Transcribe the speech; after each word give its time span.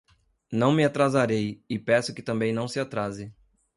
Não 0.51 0.71
me 0.71 0.83
atrasarei, 0.83 1.63
e 1.69 1.77
peço 1.77 2.11
que 2.11 2.23
também 2.23 2.51
não 2.51 2.67
se 2.67 2.79
atrase 2.79 3.31